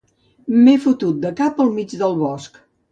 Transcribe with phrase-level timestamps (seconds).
[0.61, 2.63] M'he fotut de cap al mig del bosc